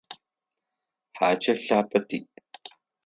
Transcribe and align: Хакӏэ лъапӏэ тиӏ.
Хакӏэ 1.17 1.53
лъапӏэ 1.63 1.99
тиӏ. 2.07 2.21